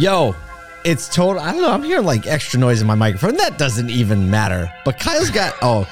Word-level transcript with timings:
Yo, 0.00 0.34
it's 0.82 1.14
total. 1.14 1.42
I 1.42 1.52
don't 1.52 1.60
know. 1.60 1.70
I'm 1.70 1.82
hearing 1.82 2.06
like 2.06 2.26
extra 2.26 2.58
noise 2.58 2.80
in 2.80 2.86
my 2.86 2.94
microphone. 2.94 3.36
That 3.36 3.58
doesn't 3.58 3.90
even 3.90 4.30
matter. 4.30 4.72
But 4.82 4.98
Kyle's 4.98 5.28
got. 5.28 5.54
Oh, 5.60 5.86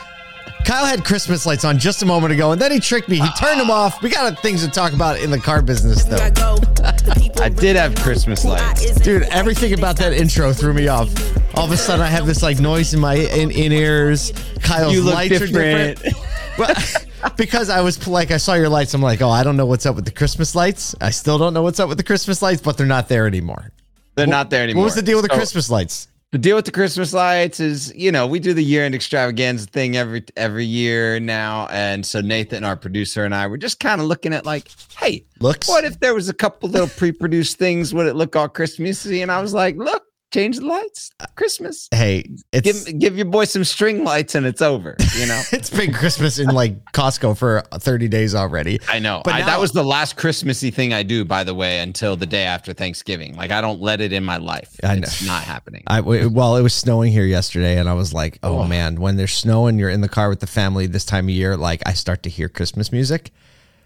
Kyle 0.65 0.87
had 0.87 1.05
Christmas 1.05 1.45
lights 1.45 1.63
on 1.63 1.79
just 1.79 2.03
a 2.03 2.07
moment 2.07 2.33
ago, 2.33 2.53
and 2.53 2.61
then 2.61 2.73
he 2.73 2.81
tricked 2.81 3.11
me. 3.11 3.17
He 3.19 3.29
turned 3.39 3.61
them 3.61 3.71
off. 3.71 4.03
We 4.03 4.09
got 4.09 4.41
things 4.41 4.65
to 4.65 4.71
talk 4.71 4.95
about 4.95 5.21
in 5.21 5.31
the 5.31 5.39
car 5.39 5.61
business, 5.61 6.05
though. 6.05 6.17
I 7.43 7.51
did 7.51 7.77
have 7.77 7.97
Christmas 7.97 8.47
lights. 8.47 8.99
Dude, 9.01 9.25
everything 9.25 9.75
about 9.75 9.99
that 9.99 10.15
intro 10.15 10.55
threw 10.55 10.73
me 10.73 10.89
off. 10.89 11.09
All 11.55 11.67
of 11.67 11.73
a 11.73 11.77
sudden, 11.77 12.03
I 12.03 12.09
have 12.09 12.25
this 12.27 12.43
like 12.43 12.61
noise 12.61 12.95
in 12.95 13.01
my 13.01 13.17
in, 13.17 13.51
in 13.51 13.73
ears. 13.73 14.33
Kyle's 14.63 14.95
You 14.95 15.03
look 15.03 15.17
lights 15.17 15.39
different. 15.39 15.57
are 15.57 15.95
different. 15.95 16.17
Well, 16.59 16.75
because 17.37 17.71
I 17.71 17.83
was 17.83 18.09
like, 18.09 18.33
I 18.33 18.37
saw 18.37 18.55
your 18.55 18.69
lights. 18.69 18.93
I'm 18.93 19.01
like, 19.01 19.23
oh, 19.23 19.31
I 19.31 19.45
don't 19.45 19.57
know 19.57 19.67
what's 19.67 19.87
up 19.87 19.95
with 19.95 20.07
the 20.07 20.11
Christmas 20.11 20.57
lights. 20.57 20.93
I 21.01 21.11
still 21.11 21.39
don't 21.39 21.55
know 21.55 21.63
what's 21.63 21.79
up 21.79 21.89
with 21.89 21.99
the 21.99 22.05
Christmas 22.05 22.43
lights, 22.43 22.61
but 22.61 22.77
they're 22.77 22.87
not 22.87 23.09
there 23.09 23.29
anymore. 23.29 23.71
They're 24.19 24.27
not 24.27 24.51
there 24.51 24.65
anymore. 24.65 24.83
What 24.83 24.87
was 24.87 24.95
the 24.97 25.03
deal 25.03 25.17
with 25.23 25.31
the 25.31 25.37
Christmas 25.37 25.71
lights? 25.71 26.09
The 26.33 26.39
deal 26.39 26.57
with 26.57 26.65
the 26.65 26.73
Christmas 26.73 27.15
lights 27.15 27.61
is, 27.61 27.95
you 27.95 28.11
know, 28.13 28.27
we 28.27 28.41
do 28.41 28.53
the 28.53 28.65
year-end 28.65 28.95
extravaganza 28.95 29.67
thing 29.67 29.97
every 29.97 30.25
every 30.37 30.65
year 30.65 31.21
now, 31.21 31.69
and 31.71 32.05
so 32.05 32.21
Nathan, 32.21 32.65
our 32.65 32.77
producer, 32.77 33.25
and 33.25 33.33
I 33.35 33.47
were 33.47 33.57
just 33.57 33.79
kind 33.81 34.01
of 34.01 34.09
looking 34.09 34.35
at 34.35 34.45
like, 34.45 34.69
hey, 34.99 35.25
Looks. 35.39 35.69
what 35.69 35.85
if 35.85 36.01
there 36.01 36.15
was 36.15 36.29
a 36.29 36.35
couple 36.35 36.69
little 36.69 36.89
pre-produced 36.89 37.59
things? 37.59 37.95
Would 37.95 38.07
it 38.09 38.15
look 38.15 38.35
all 38.35 38.49
Christmassy? 38.49 39.23
And 39.23 39.31
I 39.31 39.41
was 39.41 39.55
like, 39.55 39.77
look, 39.77 40.05
change 40.31 40.59
the 40.59 40.67
lights, 40.67 41.11
Christmas. 41.37 41.89
Hey, 41.91 42.29
it's 42.53 42.85
Give 42.85 42.99
give 42.99 43.17
your 43.17 43.27
boy 43.27 43.45
some 43.45 43.65
string 43.65 44.05
lights, 44.05 44.35
and 44.35 44.45
it's 44.47 44.61
over. 44.63 44.97
You 45.17 45.27
know. 45.27 45.41
it's 45.53 45.71
been 45.71 45.93
Christmas 45.93 46.39
in 46.39 46.49
like 46.49 46.85
Costco 46.93 47.37
for 47.37 47.63
30 47.73 48.09
days 48.09 48.35
already. 48.35 48.81
I 48.89 48.99
know. 48.99 49.23
But 49.25 49.35
I, 49.35 49.41
now- 49.41 49.47
that 49.47 49.61
was 49.61 49.73
the 49.73 49.83
last 49.85 50.17
Christmassy 50.17 50.71
thing 50.71 50.93
I 50.93 51.03
do, 51.03 51.25
by 51.25 51.45
the 51.45 51.55
way, 51.55 51.81
until 51.81 52.17
the 52.17 52.27
day 52.27 52.45
after 52.45 52.73
Thanksgiving. 52.73 53.37
Like 53.37 53.51
I 53.51 53.61
don't 53.61 53.81
let 53.81 54.01
it 54.01 54.13
in 54.13 54.25
my 54.25 54.37
life. 54.37 54.79
I 54.83 54.97
know. 54.97 55.03
It's 55.03 55.25
not 55.27 55.43
happening. 55.45 55.85
I 55.87 55.97
w- 55.99 56.29
well, 56.29 56.57
it 56.57 56.63
was 56.63 56.75
snowing 56.75 57.13
here 57.13 57.25
yesterday, 57.25 57.79
and 57.79 57.89
I 57.89 57.95
was 57.95 58.13
like, 58.13 58.39
"Oh, 58.43 58.65
man!" 58.65 59.01
When 59.01 59.17
there's 59.17 59.33
snow 59.33 59.67
and 59.67 59.79
you're 59.79 59.91
in 59.91 60.01
the 60.03 60.09
car 60.09 60.29
with 60.29 60.41
the 60.41 60.47
family 60.47 60.87
this 60.87 61.05
time 61.05 61.27
of 61.27 61.31
year, 61.31 61.57
like 61.57 61.83
I 61.87 61.95
start 61.95 62.23
to 62.25 62.31
hear 62.31 62.49
Christmas 62.49 62.93
music. 62.93 63.31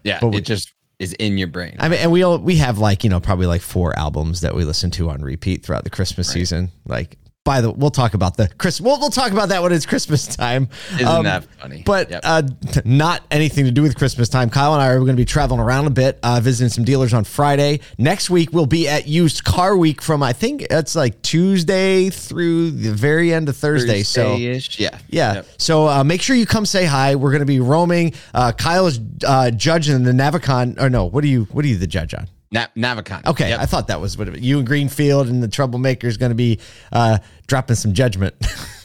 yeah, 0.03 0.19
but 0.19 0.29
we- 0.29 0.37
it 0.39 0.45
just 0.45 0.72
is 0.99 1.13
in 1.13 1.37
your 1.37 1.47
brain. 1.47 1.75
I 1.79 1.89
mean, 1.89 1.99
and 1.99 2.11
we 2.11 2.23
all 2.23 2.37
we 2.37 2.57
have 2.57 2.77
like 2.77 3.03
you 3.03 3.09
know 3.09 3.19
probably 3.19 3.47
like 3.47 3.61
four 3.61 3.97
albums 3.97 4.41
that 4.41 4.55
we 4.55 4.63
listen 4.63 4.91
to 4.91 5.09
on 5.09 5.21
repeat 5.21 5.65
throughout 5.65 5.83
the 5.83 5.89
Christmas 5.89 6.27
season. 6.29 6.71
Like, 6.85 7.17
by 7.43 7.59
the 7.59 7.71
we'll 7.71 7.91
talk 7.91 8.13
about 8.13 8.37
the 8.37 8.47
Chris. 8.57 8.79
We'll 8.79 8.99
we'll 8.99 9.09
talk 9.09 9.31
about 9.31 9.49
that 9.49 9.61
when 9.61 9.71
it's 9.73 9.85
Christmas 9.85 10.25
time. 10.35 10.69
Isn't 10.93 11.23
that 11.23 11.43
funny? 11.59 11.83
But 11.85 12.09
Yep. 12.09 12.21
uh, 12.23 12.43
not 12.85 13.21
anything 13.31 13.65
to 13.65 13.71
do 13.71 13.81
with 13.81 13.95
Christmas 13.97 14.29
time. 14.29 14.49
Kyle 14.49 14.73
and 14.73 14.81
I 14.81 14.87
are 14.87 14.97
going 14.99 15.09
to 15.09 15.13
be 15.15 15.25
traveling 15.25 15.59
around 15.59 15.87
a 15.87 15.89
bit, 15.89 16.19
uh, 16.23 16.39
visiting 16.41 16.69
some 16.69 16.83
dealers 16.85 17.13
on 17.13 17.23
Friday. 17.25 17.81
Next 17.97 18.29
week 18.29 18.53
we'll 18.53 18.65
be 18.65 18.87
at 18.87 19.07
Used 19.07 19.43
Car 19.43 19.75
Week 19.75 20.01
from 20.01 20.23
I 20.23 20.31
think 20.33 20.61
it's 20.69 20.95
like 20.95 21.21
Tuesday 21.21 22.09
through 22.09 22.71
the 22.71 22.91
very 22.91 23.33
end 23.33 23.49
of 23.49 23.57
Thursday. 23.57 24.03
So 24.03 24.23
Thursday-ish. 24.31 24.79
yeah, 24.79 24.97
yeah. 25.09 25.33
Yep. 25.35 25.47
So 25.57 25.87
uh, 25.89 26.03
make 26.03 26.21
sure 26.21 26.35
you 26.35 26.45
come 26.45 26.65
say 26.65 26.85
hi. 26.85 27.15
We're 27.15 27.31
going 27.31 27.41
to 27.41 27.45
be 27.45 27.59
roaming. 27.59 28.13
Uh, 28.33 28.53
Kyle 28.53 28.87
is 28.87 28.99
uh, 29.27 29.51
judging 29.51 30.03
the 30.03 30.11
Navicon. 30.11 30.79
Or 30.81 30.89
no, 30.89 31.05
what 31.05 31.23
are 31.23 31.27
you? 31.27 31.45
What 31.51 31.65
are 31.65 31.67
you 31.67 31.77
the 31.77 31.87
judge 31.87 32.13
on? 32.13 32.27
Na- 32.53 32.67
Navicon. 32.77 33.25
Okay, 33.25 33.49
Yep. 33.49 33.59
I 33.59 33.65
thought 33.65 33.87
that 33.87 33.99
was 33.99 34.17
what 34.17 34.27
it, 34.29 34.39
you 34.39 34.59
and 34.59 34.67
Greenfield 34.67 35.27
and 35.27 35.41
the 35.43 35.47
troublemaker 35.47 36.07
is 36.07 36.17
going 36.17 36.29
to 36.31 36.35
be 36.35 36.59
uh, 36.91 37.17
dropping 37.47 37.75
some 37.75 37.93
judgment. 37.93 38.35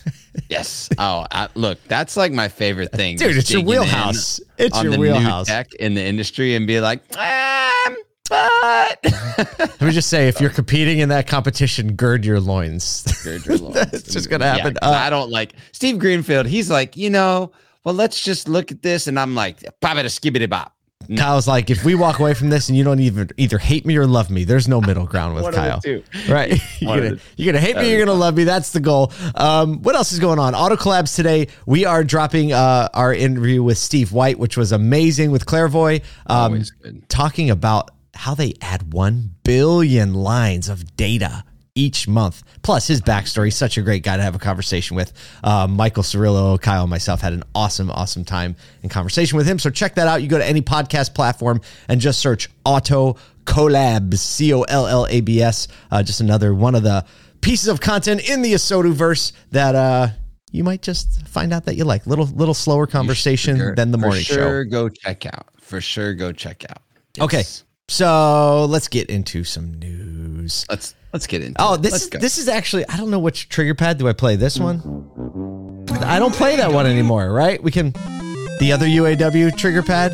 yes. 0.48 0.88
Oh, 0.98 1.26
I, 1.30 1.48
look, 1.54 1.78
that's 1.84 2.16
like 2.16 2.32
my 2.32 2.48
favorite 2.48 2.92
thing, 2.92 3.16
Dude, 3.16 3.36
it's 3.36 3.50
your 3.50 3.62
wheelhouse. 3.62 4.40
It's 4.56 4.82
your 4.82 4.98
wheelhouse. 4.98 5.46
Tech 5.48 5.72
in 5.74 5.94
the 5.94 6.02
industry 6.02 6.54
and 6.56 6.66
be 6.66 6.80
like, 6.80 7.00
um, 7.18 7.96
but 8.30 8.98
Let 9.58 9.80
me 9.80 9.90
just 9.90 10.08
say, 10.10 10.28
if 10.28 10.40
you're 10.40 10.50
competing 10.50 10.98
in 10.98 11.08
that 11.10 11.26
competition, 11.26 11.94
gird 11.94 12.24
your 12.24 12.40
loins. 12.40 13.04
Gird 13.24 13.44
your 13.46 13.56
loins. 13.58 13.74
That's 13.74 14.02
just 14.12 14.28
gonna 14.30 14.46
happen. 14.46 14.76
Yeah, 14.82 14.88
Uh, 14.88 14.92
I 14.92 15.10
don't 15.10 15.30
like 15.30 15.54
Steve 15.72 15.98
Greenfield. 15.98 16.46
He's 16.46 16.70
like, 16.70 16.96
you 16.96 17.10
know, 17.10 17.52
well, 17.84 17.94
let's 17.94 18.20
just 18.20 18.48
look 18.48 18.70
at 18.70 18.82
this, 18.82 19.06
and 19.06 19.18
I'm 19.18 19.34
like, 19.34 19.62
pop 19.80 19.96
it 19.96 20.04
a 20.04 20.08
skibbity 20.08 20.48
bop. 20.48 20.74
Kyle's 21.16 21.48
like, 21.48 21.70
if 21.70 21.84
we 21.84 21.94
walk 21.94 22.18
away 22.18 22.34
from 22.34 22.50
this 22.50 22.68
and 22.68 22.76
you 22.76 22.84
don't 22.84 23.00
even 23.00 23.30
either 23.36 23.58
hate 23.58 23.86
me 23.86 23.96
or 23.96 24.06
love 24.06 24.30
me, 24.30 24.44
there's 24.44 24.68
no 24.68 24.80
middle 24.80 25.06
ground 25.06 25.34
with 25.34 25.44
One 25.44 25.52
Kyle. 25.54 25.80
Right? 26.28 26.60
you're, 26.80 26.96
gonna, 26.96 27.10
the- 27.14 27.20
you're 27.36 27.52
gonna 27.52 27.64
hate 27.64 27.76
me, 27.76 27.90
you're 27.90 28.04
gonna 28.04 28.18
love 28.18 28.36
me. 28.36 28.44
That's 28.44 28.72
the 28.72 28.80
goal. 28.80 29.12
Um, 29.34 29.82
what 29.82 29.94
else 29.94 30.12
is 30.12 30.18
going 30.18 30.38
on? 30.38 30.54
Auto 30.54 30.76
collabs 30.76 31.14
today. 31.16 31.48
We 31.66 31.84
are 31.86 32.04
dropping 32.04 32.52
uh, 32.52 32.88
our 32.92 33.14
interview 33.14 33.62
with 33.62 33.78
Steve 33.78 34.12
White, 34.12 34.38
which 34.38 34.56
was 34.56 34.72
amazing 34.72 35.30
with 35.30 35.46
Clarivoy. 35.46 36.02
Um, 36.26 36.62
talking 37.08 37.50
about 37.50 37.90
how 38.14 38.34
they 38.34 38.52
add 38.60 38.92
1 38.92 39.34
billion 39.44 40.12
lines 40.12 40.68
of 40.68 40.96
data 40.96 41.44
each 41.78 42.08
month. 42.08 42.42
Plus, 42.62 42.86
his 42.88 43.00
backstory, 43.00 43.52
such 43.52 43.78
a 43.78 43.82
great 43.82 44.02
guy 44.02 44.16
to 44.16 44.22
have 44.22 44.34
a 44.34 44.38
conversation 44.38 44.96
with. 44.96 45.12
Uh, 45.44 45.66
Michael 45.68 46.02
Cirillo, 46.02 46.60
Kyle, 46.60 46.82
and 46.82 46.90
myself 46.90 47.20
had 47.20 47.32
an 47.32 47.44
awesome, 47.54 47.90
awesome 47.90 48.24
time 48.24 48.56
in 48.82 48.88
conversation 48.88 49.36
with 49.36 49.46
him. 49.46 49.58
So 49.58 49.70
check 49.70 49.94
that 49.94 50.08
out. 50.08 50.20
You 50.22 50.28
go 50.28 50.38
to 50.38 50.46
any 50.46 50.60
podcast 50.60 51.14
platform 51.14 51.60
and 51.88 52.00
just 52.00 52.18
search 52.18 52.50
Auto 52.64 53.16
Collabs, 53.44 54.18
C 54.18 54.52
O 54.52 54.62
L 54.62 54.86
L 54.86 55.06
A 55.08 55.20
B 55.20 55.40
S. 55.40 55.68
Uh, 55.90 56.02
just 56.02 56.20
another 56.20 56.52
one 56.54 56.74
of 56.74 56.82
the 56.82 57.04
pieces 57.40 57.68
of 57.68 57.80
content 57.80 58.28
in 58.28 58.42
the 58.42 58.52
Asotu 58.54 58.92
verse 58.92 59.32
that 59.52 59.74
uh, 59.74 60.08
you 60.50 60.64
might 60.64 60.82
just 60.82 61.26
find 61.28 61.52
out 61.52 61.64
that 61.66 61.76
you 61.76 61.84
like. 61.84 62.06
Little, 62.06 62.26
little 62.26 62.54
slower 62.54 62.86
conversation 62.86 63.56
Sure- 63.56 63.74
than 63.74 63.92
the 63.92 63.98
morning 63.98 64.22
show. 64.24 64.34
sure, 64.34 64.64
go 64.64 64.88
check 64.88 65.24
out. 65.26 65.46
For 65.60 65.80
sure, 65.80 66.12
go 66.14 66.32
check 66.32 66.64
out. 66.68 66.82
Okay. 67.20 67.44
So 67.88 68.66
let's 68.66 68.88
get 68.88 69.08
into 69.08 69.44
some 69.44 69.78
news. 69.78 70.66
Let's 70.68 70.94
let's 71.12 71.26
get 71.26 71.42
into. 71.42 71.60
Oh, 71.60 71.76
this 71.76 71.94
is 71.94 72.06
go. 72.08 72.18
this 72.18 72.38
is 72.38 72.48
actually 72.48 72.86
I 72.86 72.96
don't 72.96 73.10
know 73.10 73.18
which 73.18 73.48
trigger 73.48 73.74
pad 73.74 73.98
do 73.98 74.06
I 74.08 74.12
play. 74.12 74.36
This 74.36 74.58
one? 74.58 74.82
I 76.02 76.18
don't 76.18 76.34
play 76.34 76.56
that 76.56 76.70
one 76.70 76.86
anymore, 76.86 77.32
right? 77.32 77.62
We 77.62 77.70
can 77.70 77.92
the 78.60 78.72
other 78.72 78.86
UAW 78.86 79.56
trigger 79.56 79.82
pad. 79.82 80.12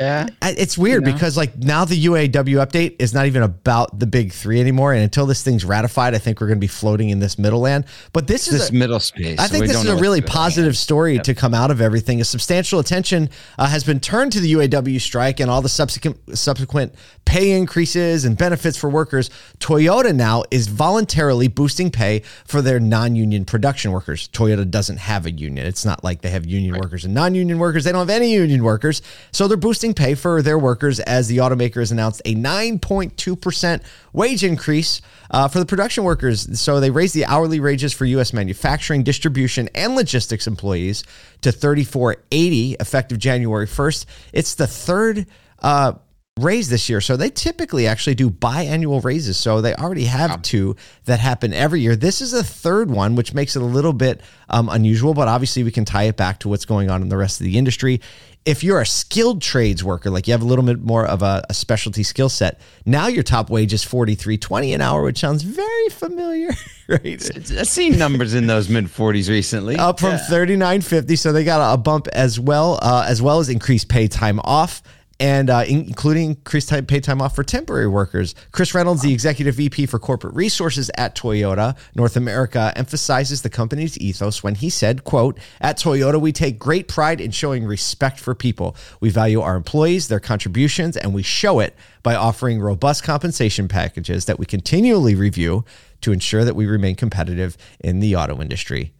Yeah. 0.00 0.26
It's 0.42 0.78
weird 0.78 1.04
know? 1.04 1.12
because 1.12 1.36
like 1.36 1.56
now 1.58 1.84
the 1.84 2.06
UAW 2.06 2.64
update 2.66 2.96
is 2.98 3.12
not 3.12 3.26
even 3.26 3.42
about 3.42 3.98
the 3.98 4.06
big 4.06 4.32
three 4.32 4.58
anymore, 4.60 4.94
and 4.94 5.02
until 5.02 5.26
this 5.26 5.42
thing's 5.42 5.64
ratified, 5.64 6.14
I 6.14 6.18
think 6.18 6.40
we're 6.40 6.46
going 6.46 6.58
to 6.58 6.60
be 6.60 6.66
floating 6.66 7.10
in 7.10 7.18
this 7.18 7.38
middle 7.38 7.60
land. 7.60 7.84
But 8.14 8.26
this 8.26 8.48
is 8.48 8.58
This 8.58 8.70
a- 8.70 8.74
middle 8.74 8.98
space. 9.00 9.38
I 9.38 9.46
think 9.46 9.62
We 9.62 9.68
this 9.68 9.76
is 9.84 9.90
a 9.90 9.96
really 9.96 10.20
to 10.22 10.26
do. 10.26 10.32
positive 10.32 10.76
story 10.76 11.18
to 11.18 11.34
come 11.34 11.52
out 11.52 11.70
of 11.70 11.80
everything. 11.82 12.20
A 12.20 12.24
substantial 12.24 12.80
attention 12.80 13.28
uh, 13.58 13.66
has 13.66 13.84
been 13.84 14.00
turned 14.00 14.32
to 14.32 14.40
the 14.40 14.52
UAW 14.54 14.98
strike 15.00 15.38
and 15.38 15.50
all 15.50 15.60
the 15.60 15.68
subsequent 15.68 16.16
subsequent 16.36 16.94
pay 17.26 17.52
increases 17.52 18.24
and 18.24 18.36
benefits 18.38 18.78
for 18.78 18.88
workers. 18.88 19.28
Toyota 19.58 20.14
now 20.14 20.44
is 20.50 20.66
voluntarily 20.66 21.46
boosting 21.46 21.90
pay 21.90 22.22
for 22.46 22.62
their 22.62 22.80
non-union 22.80 23.44
production 23.44 23.92
workers. 23.92 24.28
Toyota 24.32 24.68
doesn't 24.68 24.96
have 24.96 25.26
a 25.26 25.30
union. 25.30 25.66
It's 25.66 25.84
not 25.84 26.02
like 26.02 26.22
they 26.22 26.30
have 26.30 26.46
union 26.46 26.78
workers 26.78 27.04
and 27.04 27.12
non-union 27.12 27.58
workers. 27.58 27.84
They 27.84 27.92
don't 27.92 28.00
have 28.00 28.10
any 28.10 28.32
union 28.32 28.64
workers, 28.64 29.02
so 29.30 29.46
they're 29.46 29.56
boosting 29.56 29.89
pay 29.94 30.14
for 30.14 30.42
their 30.42 30.58
workers 30.58 31.00
as 31.00 31.28
the 31.28 31.38
automaker 31.38 31.76
has 31.76 31.92
announced 31.92 32.22
a 32.24 32.34
9.2 32.34 33.40
percent 33.40 33.82
wage 34.12 34.44
increase 34.44 35.00
uh, 35.30 35.48
for 35.48 35.58
the 35.58 35.66
production 35.66 36.04
workers. 36.04 36.60
So 36.60 36.80
they 36.80 36.90
raised 36.90 37.14
the 37.14 37.24
hourly 37.26 37.60
wages 37.60 37.92
for 37.92 38.04
U.S. 38.04 38.32
manufacturing, 38.32 39.02
distribution, 39.02 39.68
and 39.74 39.94
logistics 39.94 40.46
employees 40.46 41.04
to 41.42 41.50
34.80 41.50 42.80
effective 42.80 43.18
January 43.18 43.66
1st. 43.66 44.06
It's 44.32 44.54
the 44.54 44.66
third. 44.66 45.26
Uh, 45.58 45.94
raise 46.42 46.68
this 46.68 46.88
year. 46.88 47.00
So 47.00 47.16
they 47.16 47.30
typically 47.30 47.86
actually 47.86 48.14
do 48.14 48.30
biannual 48.30 49.02
raises. 49.02 49.36
So 49.36 49.60
they 49.60 49.74
already 49.74 50.04
have 50.04 50.42
two 50.42 50.76
that 51.04 51.20
happen 51.20 51.52
every 51.52 51.80
year. 51.80 51.96
This 51.96 52.20
is 52.20 52.32
a 52.32 52.42
third 52.42 52.90
one 52.90 53.14
which 53.14 53.34
makes 53.34 53.56
it 53.56 53.62
a 53.62 53.64
little 53.64 53.92
bit 53.92 54.20
um, 54.48 54.68
unusual 54.68 55.14
but 55.14 55.28
obviously 55.28 55.62
we 55.62 55.70
can 55.70 55.84
tie 55.84 56.04
it 56.04 56.16
back 56.16 56.40
to 56.40 56.48
what's 56.48 56.64
going 56.64 56.90
on 56.90 57.02
in 57.02 57.08
the 57.08 57.16
rest 57.16 57.40
of 57.40 57.44
the 57.44 57.56
industry. 57.58 58.00
If 58.46 58.64
you're 58.64 58.80
a 58.80 58.86
skilled 58.86 59.42
trades 59.42 59.84
worker 59.84 60.10
like 60.10 60.26
you 60.26 60.32
have 60.32 60.40
a 60.40 60.46
little 60.46 60.64
bit 60.64 60.80
more 60.80 61.06
of 61.06 61.22
a, 61.22 61.44
a 61.50 61.54
specialty 61.54 62.02
skill 62.02 62.30
set 62.30 62.58
now 62.86 63.06
your 63.06 63.22
top 63.22 63.50
wage 63.50 63.74
is 63.74 63.84
43.20 63.84 64.74
an 64.74 64.80
hour 64.80 65.02
which 65.02 65.18
sounds 65.18 65.42
very 65.42 65.88
familiar 65.90 66.50
right? 66.88 67.36
I've 67.36 67.68
seen 67.68 67.98
numbers 67.98 68.32
in 68.32 68.46
those 68.46 68.70
mid 68.70 68.86
40s 68.86 69.28
recently. 69.28 69.76
up 69.76 70.00
from 70.00 70.12
39.50 70.14 71.18
so 71.18 71.32
they 71.32 71.44
got 71.44 71.74
a 71.74 71.76
bump 71.76 72.08
as 72.08 72.40
well 72.40 72.78
uh, 72.80 73.04
as 73.06 73.20
well 73.20 73.40
as 73.40 73.50
increased 73.50 73.88
pay 73.88 74.08
time 74.08 74.40
off 74.40 74.82
and 75.20 75.50
uh, 75.50 75.64
in- 75.68 75.84
including 75.84 76.30
increased 76.30 76.70
time, 76.70 76.86
pay 76.86 76.98
time 76.98 77.20
off 77.20 77.36
for 77.36 77.44
temporary 77.44 77.86
workers. 77.86 78.34
Chris 78.50 78.74
Reynolds, 78.74 79.02
the 79.02 79.12
executive 79.12 79.54
VP 79.54 79.86
for 79.86 79.98
corporate 79.98 80.34
resources 80.34 80.90
at 80.96 81.14
Toyota 81.14 81.76
North 81.94 82.16
America, 82.16 82.72
emphasizes 82.74 83.42
the 83.42 83.50
company's 83.50 83.98
ethos 83.98 84.42
when 84.42 84.54
he 84.56 84.70
said, 84.70 85.04
"quote 85.04 85.38
At 85.60 85.78
Toyota, 85.78 86.18
we 86.20 86.32
take 86.32 86.58
great 86.58 86.88
pride 86.88 87.20
in 87.20 87.30
showing 87.30 87.64
respect 87.64 88.18
for 88.18 88.34
people. 88.34 88.74
We 89.00 89.10
value 89.10 89.40
our 89.42 89.56
employees, 89.56 90.08
their 90.08 90.20
contributions, 90.20 90.96
and 90.96 91.12
we 91.12 91.22
show 91.22 91.60
it 91.60 91.76
by 92.02 92.14
offering 92.14 92.60
robust 92.60 93.04
compensation 93.04 93.68
packages 93.68 94.24
that 94.24 94.38
we 94.38 94.46
continually 94.46 95.14
review 95.14 95.64
to 96.00 96.12
ensure 96.12 96.46
that 96.46 96.56
we 96.56 96.64
remain 96.64 96.96
competitive 96.96 97.58
in 97.78 98.00
the 98.00 98.16
auto 98.16 98.40
industry." 98.40 98.94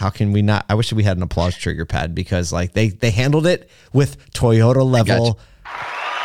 How 0.00 0.08
can 0.08 0.32
we 0.32 0.40
not? 0.40 0.64
I 0.66 0.76
wish 0.76 0.90
we 0.94 1.02
had 1.02 1.18
an 1.18 1.22
applause 1.22 1.54
trigger 1.54 1.84
pad 1.84 2.14
because 2.14 2.54
like 2.54 2.72
they 2.72 2.88
they 2.88 3.10
handled 3.10 3.46
it 3.46 3.68
with 3.92 4.32
Toyota 4.32 4.82
level 4.82 5.38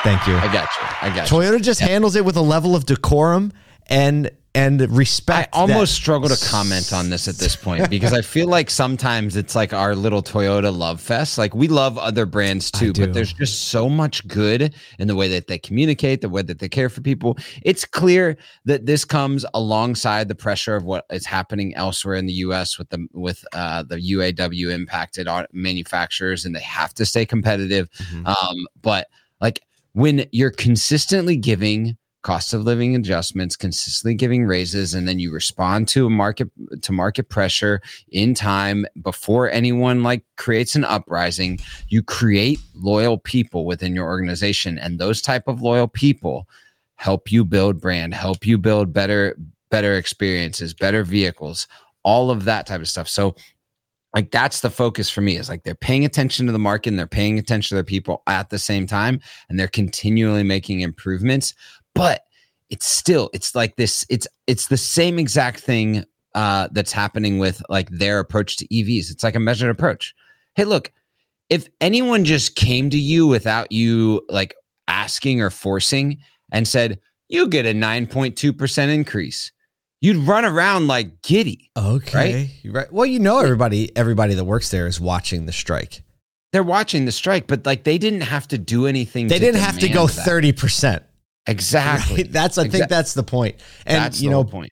Thank 0.05 0.27
you. 0.27 0.35
I 0.35 0.53
got 0.53 0.69
you. 0.79 0.87
I 1.01 1.15
got 1.15 1.29
you. 1.29 1.37
Toyota 1.37 1.61
just 1.61 1.79
handles 1.79 2.15
it 2.15 2.23
with 2.23 2.37
a 2.37 2.41
level 2.41 2.75
of 2.75 2.85
decorum 2.85 3.51
and 3.87 4.31
and 4.53 4.89
respect. 4.89 5.53
I 5.53 5.59
almost 5.59 5.91
that- 5.91 6.01
struggle 6.01 6.29
to 6.29 6.45
comment 6.49 6.93
on 6.93 7.09
this 7.09 7.27
at 7.27 7.35
this 7.35 7.57
point 7.57 7.89
because 7.89 8.13
I 8.13 8.21
feel 8.21 8.47
like 8.47 8.69
sometimes 8.69 9.35
it's 9.35 9.53
like 9.53 9.73
our 9.73 9.93
little 9.95 10.23
Toyota 10.23 10.73
love 10.73 11.01
fest. 11.01 11.37
Like 11.37 11.53
we 11.53 11.67
love 11.67 11.97
other 11.97 12.25
brands 12.25 12.71
too, 12.71 12.93
but 12.93 13.13
there's 13.13 13.33
just 13.33 13.67
so 13.67 13.89
much 13.89 14.25
good 14.29 14.73
in 14.97 15.09
the 15.09 15.15
way 15.15 15.27
that 15.27 15.47
they 15.47 15.59
communicate, 15.59 16.21
the 16.21 16.29
way 16.29 16.41
that 16.41 16.59
they 16.59 16.69
care 16.69 16.87
for 16.87 17.01
people. 17.01 17.37
It's 17.63 17.83
clear 17.83 18.37
that 18.63 18.85
this 18.85 19.03
comes 19.03 19.45
alongside 19.53 20.29
the 20.29 20.35
pressure 20.35 20.77
of 20.77 20.85
what 20.85 21.03
is 21.11 21.25
happening 21.25 21.75
elsewhere 21.75 22.15
in 22.15 22.25
the 22.25 22.33
U.S. 22.47 22.77
with 22.79 22.87
the 22.91 23.05
with 23.11 23.43
uh, 23.51 23.83
the 23.83 23.97
UAW 23.97 24.71
impacted 24.73 25.27
au- 25.27 25.47
manufacturers, 25.51 26.45
and 26.45 26.55
they 26.55 26.61
have 26.61 26.93
to 26.93 27.05
stay 27.05 27.25
competitive. 27.25 27.89
Mhm. 27.91 28.25
Um, 28.25 28.67
but 28.81 29.07
like 29.41 29.59
when 29.91 30.25
you're 30.31 30.51
consistently 30.51 31.35
giving 31.35 31.97
cost 32.25 32.55
of 32.55 32.63
living 32.63 32.95
adjustments, 32.95 33.55
consistently 33.55 34.15
giving 34.15 34.47
raises, 34.47 34.95
and 34.95 35.07
then 35.07 35.19
you 35.19 35.31
respond 35.31 35.87
to 35.87 36.07
a 36.07 36.09
market 36.09 36.49
to 36.81 36.91
market 36.91 37.29
pressure 37.29 37.79
in 38.09 38.33
time 38.33 38.83
before 39.03 39.47
anyone 39.51 40.01
like 40.01 40.23
creates 40.35 40.75
an 40.75 40.83
uprising, 40.83 41.59
you 41.89 42.01
create 42.01 42.59
loyal 42.73 43.19
people 43.19 43.63
within 43.63 43.93
your 43.93 44.07
organization. 44.07 44.79
And 44.79 44.97
those 44.97 45.21
type 45.21 45.47
of 45.47 45.61
loyal 45.61 45.87
people 45.87 46.49
help 46.95 47.31
you 47.31 47.45
build 47.45 47.79
brand, 47.79 48.15
help 48.15 48.43
you 48.43 48.57
build 48.57 48.91
better, 48.91 49.37
better 49.69 49.93
experiences, 49.93 50.73
better 50.73 51.03
vehicles, 51.03 51.67
all 52.01 52.31
of 52.31 52.45
that 52.45 52.65
type 52.65 52.81
of 52.81 52.89
stuff. 52.89 53.07
So 53.07 53.35
like 54.15 54.31
that's 54.31 54.61
the 54.61 54.71
focus 54.71 55.11
for 55.11 55.21
me 55.21 55.37
is 55.37 55.47
like 55.47 55.63
they're 55.63 55.75
paying 55.75 56.05
attention 56.05 56.47
to 56.47 56.51
the 56.51 56.57
market 56.57 56.89
and 56.89 56.97
they're 56.97 57.05
paying 57.05 57.37
attention 57.37 57.69
to 57.69 57.75
their 57.75 57.83
people 57.83 58.23
at 58.25 58.49
the 58.49 58.57
same 58.57 58.87
time 58.87 59.19
and 59.49 59.59
they're 59.59 59.67
continually 59.67 60.41
making 60.41 60.79
improvements 60.79 61.53
but 61.95 62.21
it's 62.69 62.85
still 62.85 63.29
it's 63.33 63.55
like 63.55 63.75
this 63.77 64.05
it's 64.09 64.27
it's 64.47 64.67
the 64.67 64.77
same 64.77 65.17
exact 65.17 65.59
thing 65.59 66.03
uh 66.35 66.67
that's 66.71 66.91
happening 66.91 67.39
with 67.39 67.61
like 67.69 67.89
their 67.89 68.19
approach 68.19 68.57
to 68.57 68.67
evs 68.67 69.09
it's 69.11 69.23
like 69.23 69.35
a 69.35 69.39
measured 69.39 69.69
approach 69.69 70.13
hey 70.55 70.65
look 70.65 70.91
if 71.49 71.67
anyone 71.81 72.25
just 72.25 72.55
came 72.55 72.89
to 72.89 72.97
you 72.99 73.25
without 73.27 73.71
you 73.71 74.21
like 74.29 74.55
asking 74.87 75.41
or 75.41 75.49
forcing 75.49 76.17
and 76.51 76.67
said 76.67 76.99
you 77.29 77.47
get 77.47 77.65
a 77.65 77.73
9.2% 77.73 78.93
increase 78.93 79.51
you'd 80.01 80.17
run 80.27 80.45
around 80.45 80.87
like 80.87 81.21
giddy 81.21 81.71
Okay. 81.77 82.49
Right? 82.63 82.73
right. 82.73 82.91
Well, 82.93 83.05
you 83.05 83.19
know 83.19 83.39
everybody 83.39 83.95
everybody 83.95 84.33
that 84.33 84.45
works 84.45 84.69
there 84.69 84.87
is 84.87 84.99
watching 84.99 85.45
the 85.45 85.51
strike. 85.53 86.03
they're 86.51 86.63
watching 86.63 87.05
the 87.05 87.11
strike 87.11 87.47
but 87.47 87.65
like 87.65 87.83
they 87.83 87.97
didn't 87.97 88.21
have 88.21 88.47
to 88.49 88.57
do 88.57 88.85
anything 88.87 89.27
They 89.27 89.39
didn't 89.39 89.61
have 89.61 89.79
to 89.79 89.87
go 89.87 90.07
demand 90.07 90.09
that. 90.09 90.25
30%. 91.47 91.51
exactly 91.51 92.15
Right? 92.23 92.31
That's 92.31 92.57
I 92.57 92.67
think 92.67 92.89
that's 92.89 93.13
the 93.13 93.23
point. 93.23 93.57
And 93.85 93.97
that's 93.97 94.21
you 94.21 94.29
the 94.29 94.35
know, 94.35 94.43
point 94.43 94.71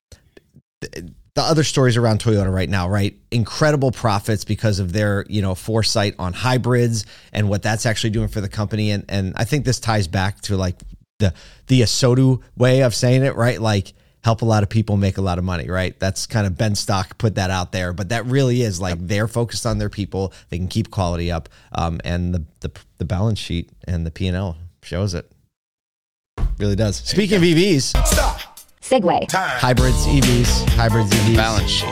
the 1.35 1.41
other 1.41 1.63
stories 1.63 1.97
around 1.97 2.19
Toyota 2.19 2.53
right 2.53 2.69
now, 2.69 2.87
right? 2.87 3.17
Incredible 3.31 3.91
profits 3.91 4.45
because 4.45 4.79
of 4.79 4.93
their, 4.93 5.25
you 5.27 5.41
know, 5.41 5.55
foresight 5.55 6.15
on 6.19 6.33
hybrids 6.33 7.05
and 7.31 7.49
what 7.49 7.63
that's 7.63 7.85
actually 7.85 8.11
doing 8.11 8.27
for 8.27 8.39
the 8.41 8.49
company. 8.49 8.91
And 8.91 9.05
and 9.09 9.33
I 9.35 9.43
think 9.43 9.65
this 9.65 9.79
ties 9.79 10.07
back 10.07 10.41
to 10.41 10.57
like 10.57 10.79
the 11.19 11.33
the 11.67 11.81
Asotu 11.81 12.41
way 12.55 12.83
of 12.83 12.93
saying 12.93 13.23
it, 13.23 13.35
right? 13.35 13.59
Like 13.59 13.93
help 14.23 14.41
a 14.41 14.45
lot 14.45 14.63
of 14.63 14.69
people 14.69 14.95
make 14.95 15.17
a 15.17 15.21
lot 15.21 15.39
of 15.39 15.43
money, 15.43 15.69
right? 15.69 15.99
That's 15.99 16.27
kind 16.27 16.45
of 16.45 16.55
Ben 16.55 16.75
Stock 16.75 17.17
put 17.17 17.35
that 17.35 17.49
out 17.49 17.71
there, 17.71 17.93
but 17.93 18.09
that 18.09 18.25
really 18.25 18.61
is 18.61 18.79
like 18.79 18.99
they're 18.99 19.27
focused 19.27 19.65
on 19.65 19.79
their 19.79 19.89
people. 19.89 20.33
They 20.49 20.57
can 20.57 20.67
keep 20.67 20.91
quality 20.91 21.31
up, 21.31 21.49
um, 21.71 21.99
and 22.03 22.33
the 22.33 22.45
the 22.59 22.71
the 22.99 23.05
balance 23.05 23.39
sheet 23.39 23.71
and 23.87 24.05
the 24.05 24.11
P 24.11 24.27
and 24.27 24.37
L 24.37 24.57
shows 24.83 25.15
it. 25.15 25.31
Really 26.59 26.75
does. 26.75 26.97
Speaking 26.97 27.37
of 27.37 27.43
EVs, 27.43 27.93
segue. 28.81 29.31
hybrids, 29.31 30.05
EVs, 30.07 30.69
hybrids, 30.69 31.09
EVs. 31.11 31.35
balance 31.35 31.69
sheet 31.69 31.87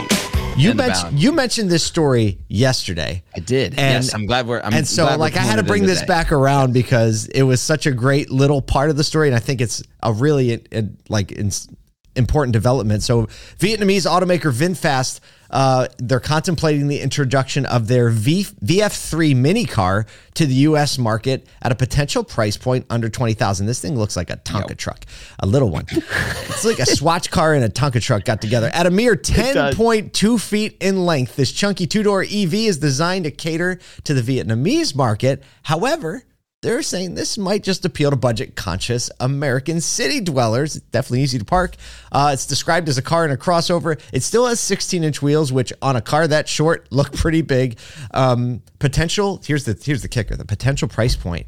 You 0.56 0.70
and 0.70 0.78
the 0.78 0.84
mentioned 0.84 1.02
balance. 1.02 1.22
you 1.22 1.32
mentioned 1.32 1.70
this 1.70 1.82
story 1.84 2.38
yesterday, 2.48 3.22
I 3.34 3.40
did. 3.40 3.72
And- 3.78 4.04
yes, 4.04 4.14
I'm 4.14 4.26
glad 4.26 4.46
we're. 4.46 4.60
I'm 4.60 4.72
and 4.72 4.86
so 4.86 5.04
glad 5.04 5.12
we're 5.14 5.18
like 5.18 5.36
I 5.36 5.40
had 5.40 5.56
to 5.56 5.62
pulling 5.62 5.66
bring 5.68 5.82
in 5.82 5.88
this 5.88 6.00
today. 6.00 6.08
back 6.08 6.32
around 6.32 6.72
because 6.72 7.26
it 7.26 7.42
was 7.42 7.60
such 7.60 7.86
a 7.86 7.92
great 7.92 8.30
little 8.30 8.62
part 8.62 8.90
of 8.90 8.96
the 8.96 9.04
story, 9.04 9.28
and 9.28 9.36
I 9.36 9.40
think 9.40 9.60
it's 9.60 9.82
a 10.02 10.12
really 10.12 10.62
uh, 10.74 10.82
like 11.08 11.32
ins- 11.32 11.68
important 12.14 12.52
development. 12.52 13.02
So 13.02 13.26
Vietnamese 13.58 14.06
automaker 14.06 14.52
VinFast. 14.52 15.20
Uh, 15.52 15.86
they're 15.98 16.18
contemplating 16.20 16.88
the 16.88 17.00
introduction 17.00 17.66
of 17.66 17.86
their 17.86 18.08
v- 18.08 18.46
VF3 18.64 19.36
mini 19.36 19.66
car 19.66 20.06
to 20.34 20.46
the 20.46 20.54
U.S. 20.54 20.96
market 20.96 21.46
at 21.60 21.70
a 21.70 21.74
potential 21.74 22.24
price 22.24 22.56
point 22.56 22.86
under 22.88 23.08
twenty 23.10 23.34
thousand. 23.34 23.66
This 23.66 23.80
thing 23.80 23.96
looks 23.98 24.16
like 24.16 24.30
a 24.30 24.36
Tonka 24.38 24.76
truck, 24.76 25.04
a 25.40 25.46
little 25.46 25.68
one. 25.68 25.84
it's 25.90 26.64
like 26.64 26.78
a 26.78 26.86
Swatch 26.86 27.30
car 27.30 27.52
and 27.54 27.62
a 27.64 27.68
Tonka 27.68 28.00
truck 28.00 28.24
got 28.24 28.40
together 28.40 28.70
at 28.72 28.86
a 28.86 28.90
mere 28.90 29.14
ten 29.14 29.74
point 29.74 30.14
two 30.14 30.38
feet 30.38 30.76
in 30.80 31.04
length. 31.04 31.36
This 31.36 31.52
chunky 31.52 31.86
two 31.86 32.02
door 32.02 32.22
EV 32.22 32.54
is 32.54 32.78
designed 32.78 33.24
to 33.24 33.30
cater 33.30 33.78
to 34.04 34.14
the 34.14 34.22
Vietnamese 34.22 34.94
market. 34.96 35.42
However, 35.64 36.22
they're 36.62 36.82
saying 36.82 37.14
this 37.14 37.36
might 37.36 37.62
just 37.62 37.84
appeal 37.84 38.10
to 38.10 38.16
budget 38.16 38.56
conscious 38.56 39.10
American 39.20 39.80
city 39.80 40.20
dwellers. 40.20 40.76
It's 40.76 40.86
definitely 40.86 41.22
easy 41.22 41.38
to 41.38 41.44
park. 41.44 41.76
Uh, 42.10 42.30
it's 42.32 42.46
described 42.46 42.88
as 42.88 42.96
a 42.98 43.02
car 43.02 43.24
and 43.24 43.32
a 43.32 43.36
crossover. 43.36 44.00
It 44.12 44.22
still 44.22 44.46
has 44.46 44.60
16 44.60 45.04
inch 45.04 45.20
wheels, 45.20 45.52
which 45.52 45.72
on 45.82 45.96
a 45.96 46.00
car 46.00 46.26
that 46.26 46.48
short 46.48 46.86
look 46.90 47.12
pretty 47.12 47.42
big. 47.42 47.78
Um, 48.12 48.62
potential 48.78 49.40
here's 49.44 49.64
the 49.64 49.78
here's 49.82 50.02
the 50.02 50.08
kicker: 50.08 50.36
the 50.36 50.44
potential 50.44 50.88
price 50.88 51.16
point 51.16 51.46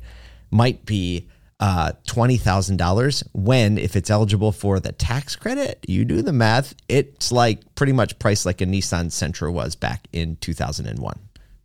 might 0.50 0.84
be 0.84 1.28
uh, 1.60 1.92
twenty 2.06 2.36
thousand 2.36 2.78
dollars. 2.78 3.22
When 3.32 3.78
if 3.78 3.94
it's 3.94 4.10
eligible 4.10 4.50
for 4.50 4.80
the 4.80 4.90
tax 4.92 5.36
credit, 5.36 5.84
you 5.86 6.04
do 6.04 6.20
the 6.22 6.32
math. 6.32 6.74
It's 6.88 7.30
like 7.30 7.74
pretty 7.76 7.92
much 7.92 8.18
priced 8.18 8.44
like 8.46 8.60
a 8.60 8.66
Nissan 8.66 9.06
Sentra 9.06 9.52
was 9.52 9.76
back 9.76 10.08
in 10.12 10.34
2001. 10.36 11.18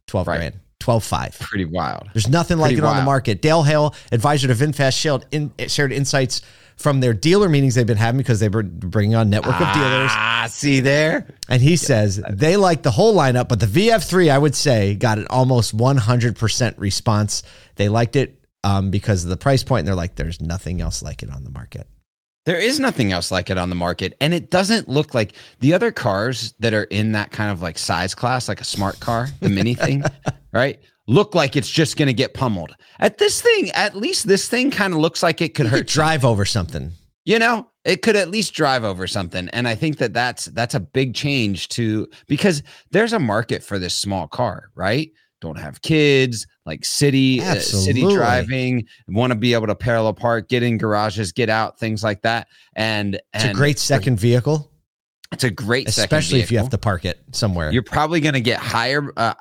12 0.07 0.27
Right. 0.27 0.37
grand, 0.37 0.59
12.5. 0.79 1.39
Pretty 1.39 1.65
wild. 1.65 2.09
There's 2.13 2.27
nothing 2.29 2.57
like 2.57 2.69
Pretty 2.69 2.81
it 2.81 2.85
on 2.85 2.97
the 2.97 3.03
market. 3.03 3.41
Dale 3.41 3.63
Hale, 3.63 3.95
advisor 4.11 4.47
to 4.47 4.55
VinFast, 4.55 4.99
shared, 4.99 5.25
in, 5.31 5.51
shared 5.67 5.91
insights 5.91 6.41
from 6.79 7.01
their 7.01 7.13
dealer 7.13 7.49
meetings 7.49 7.75
they've 7.75 7.85
been 7.85 7.97
having 7.97 8.17
because 8.17 8.39
they 8.39 8.47
were 8.47 8.63
bringing 8.63 9.13
on 9.13 9.29
network 9.29 9.55
of 9.55 9.73
dealers. 9.73 10.09
Ah, 10.13 10.47
see 10.49 10.79
there. 10.79 11.27
And 11.49 11.61
he 11.61 11.75
says 11.75 12.23
they 12.29 12.55
like 12.55 12.83
the 12.83 12.91
whole 12.91 13.13
lineup, 13.13 13.49
but 13.49 13.59
the 13.59 13.65
VF3, 13.65 14.31
I 14.31 14.37
would 14.37 14.55
say, 14.55 14.95
got 14.95 15.17
an 15.17 15.27
almost 15.29 15.75
100% 15.75 16.73
response. 16.77 17.43
They 17.75 17.89
liked 17.89 18.15
it 18.15 18.39
um, 18.63 18.91
because 18.91 19.25
of 19.25 19.29
the 19.29 19.37
price 19.37 19.63
point, 19.63 19.79
and 19.79 19.87
they're 19.89 19.95
like, 19.95 20.15
there's 20.15 20.39
nothing 20.39 20.79
else 20.79 21.03
like 21.03 21.21
it 21.21 21.29
on 21.29 21.43
the 21.43 21.51
market. 21.51 21.85
There 22.49 22.57
is 22.59 22.79
nothing 22.79 23.11
else 23.11 23.29
like 23.29 23.51
it 23.51 23.59
on 23.59 23.69
the 23.69 23.75
market, 23.75 24.17
and 24.19 24.33
it 24.33 24.49
doesn't 24.49 24.89
look 24.89 25.13
like 25.13 25.33
the 25.59 25.71
other 25.71 25.91
cars 25.91 26.55
that 26.57 26.73
are 26.73 26.85
in 26.85 27.11
that 27.11 27.29
kind 27.29 27.51
of 27.51 27.61
like 27.61 27.77
size 27.77 28.15
class, 28.15 28.47
like 28.47 28.59
a 28.59 28.63
smart 28.63 28.99
car, 28.99 29.27
the 29.39 29.49
mini 29.57 29.75
thing, 29.75 30.01
right? 30.51 30.79
Look 31.07 31.35
like 31.35 31.55
it's 31.55 31.69
just 31.69 31.95
going 31.95 32.07
to 32.07 32.13
get 32.13 32.33
pummeled. 32.33 32.75
At 32.99 33.19
this 33.19 33.39
thing, 33.39 33.69
at 33.75 33.95
least 33.95 34.27
this 34.27 34.47
thing 34.49 34.71
kind 34.71 34.93
of 34.95 34.99
looks 34.99 35.21
like 35.21 35.41
it 35.43 35.53
could 35.53 35.65
You 35.67 35.69
could 35.73 35.77
hurt. 35.81 35.87
drive 35.89 36.25
over 36.25 36.43
something. 36.43 36.91
you 37.23 37.37
know 37.37 37.69
it 37.85 38.01
could 38.01 38.15
at 38.15 38.31
least 38.31 38.55
drive 38.55 38.83
over 38.83 39.05
something 39.05 39.47
and 39.49 39.67
i 39.67 39.75
think 39.75 39.97
that 39.97 40.13
that's 40.13 40.45
that's 40.45 40.73
a 40.73 40.79
big 40.79 41.13
change 41.13 41.67
to 41.69 42.07
because 42.27 42.63
there's 42.89 43.13
a 43.13 43.19
market 43.19 43.61
for 43.63 43.77
this 43.77 43.93
small 43.93 44.27
car 44.27 44.69
right 44.73 45.11
don't 45.41 45.57
have 45.57 45.81
kids 45.81 46.45
like 46.65 46.83
city 46.83 47.41
uh, 47.41 47.55
city 47.55 48.01
driving 48.13 48.85
want 49.07 49.31
to 49.31 49.37
be 49.39 49.53
able 49.53 49.67
to 49.67 49.75
parallel 49.75 50.13
park 50.13 50.49
get 50.49 50.63
in 50.63 50.77
garages 50.77 51.31
get 51.31 51.49
out 51.49 51.79
things 51.79 52.03
like 52.03 52.21
that. 52.23 52.47
And 52.75 53.15
It's 53.15 53.43
and 53.45 53.51
a 53.51 53.53
great 53.53 53.79
second 53.79 54.19
vehicle, 54.19 54.69
it's 55.31 55.43
a 55.43 55.49
great 55.51 55.89
second 55.89 56.03
especially 56.17 56.41
if 56.41 56.51
you 56.51 56.57
have 56.57 56.69
to 56.69 56.77
park 56.77 57.05
it 57.05 57.19
somewhere. 57.31 57.71
you're 57.71 57.83
probably 57.83 58.19
going 58.19 58.33
to 58.33 58.41
get 58.41 58.59
higher 58.59 59.11
uh, 59.17 59.33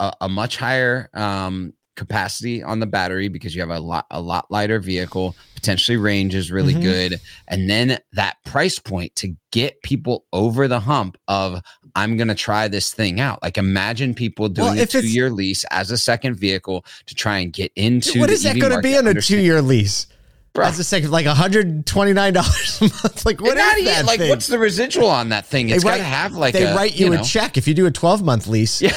a, 0.00 0.12
a 0.22 0.28
much 0.28 0.56
higher 0.56 1.08
um 1.14 1.72
capacity 1.96 2.60
on 2.60 2.80
the 2.80 2.86
battery 2.86 3.28
because 3.28 3.54
you 3.54 3.60
have 3.60 3.70
a 3.70 3.78
lot 3.78 4.04
a 4.10 4.20
lot 4.20 4.50
lighter 4.50 4.80
vehicle 4.80 5.36
potentially 5.54 5.96
range 5.96 6.34
is 6.34 6.50
really 6.50 6.74
Mhm. 6.74 6.82
good. 6.82 7.20
And 7.46 7.70
then 7.70 7.98
that 8.14 8.36
price 8.44 8.80
point 8.80 9.14
to 9.16 9.36
get 9.52 9.80
people 9.82 10.24
over 10.32 10.66
the 10.66 10.80
hump 10.80 11.16
of 11.28 11.62
i'm 11.96 12.16
going 12.16 12.28
to 12.28 12.34
try 12.34 12.68
this 12.68 12.92
thing 12.92 13.20
out 13.20 13.42
like 13.42 13.56
imagine 13.58 14.14
people 14.14 14.44
Well, 14.44 14.48
doing 14.68 14.78
a 14.78 14.82
if 14.82 14.88
it's- 14.94 15.02
2 15.04 15.08
year 15.08 15.30
lease 15.30 15.64
as 15.70 15.90
a 15.90 15.98
second 15.98 16.34
vehicle 16.34 16.84
to 17.06 17.14
try 17.14 17.38
and 17.38 17.52
get 17.52 17.72
into 17.76 18.20
what 18.20 18.30
is 18.30 18.42
that 18.44 18.58
going 18.58 18.72
to 18.72 18.80
be 18.80 18.96
on 18.96 19.06
a 19.06 19.14
two 19.20 19.38
year 19.38 19.60
lease? 19.62 20.06
Bruh. 20.54 20.66
That's 20.66 20.78
a 20.78 20.84
second, 20.84 21.10
like 21.10 21.26
$129 21.26 21.80
a 22.80 22.84
month. 22.84 23.26
Like, 23.26 23.40
what 23.40 23.56
not 23.56 23.76
that 23.84 24.04
like 24.06 24.20
thing? 24.20 24.28
what's 24.30 24.46
the 24.46 24.58
residual 24.58 25.08
on 25.08 25.30
that 25.30 25.46
thing 25.46 25.68
it's 25.68 25.82
got 25.82 25.96
to 25.96 26.02
have 26.04 26.34
like 26.34 26.52
they 26.52 26.62
a, 26.64 26.76
write 26.76 26.94
you, 26.94 27.10
know, 27.10 27.20
a 27.20 27.24
check 27.24 27.56
if 27.56 27.66
you 27.66 27.74
do 27.74 27.86
a 27.86 27.90
12 27.90 28.22
month 28.22 28.46
lease. 28.46 28.80
Yeah. 28.80 28.96